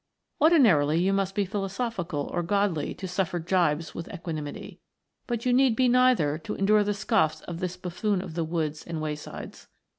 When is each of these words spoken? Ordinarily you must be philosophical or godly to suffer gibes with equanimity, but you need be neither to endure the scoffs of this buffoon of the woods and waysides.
Ordinarily 0.41 0.97
you 0.99 1.13
must 1.13 1.35
be 1.35 1.45
philosophical 1.45 2.21
or 2.33 2.41
godly 2.41 2.95
to 2.95 3.07
suffer 3.07 3.39
gibes 3.39 3.93
with 3.93 4.11
equanimity, 4.11 4.79
but 5.27 5.45
you 5.45 5.53
need 5.53 5.75
be 5.75 5.87
neither 5.87 6.39
to 6.39 6.55
endure 6.55 6.83
the 6.83 6.95
scoffs 6.95 7.41
of 7.41 7.59
this 7.59 7.77
buffoon 7.77 8.19
of 8.23 8.33
the 8.33 8.43
woods 8.43 8.83
and 8.83 8.99
waysides. 8.99 9.67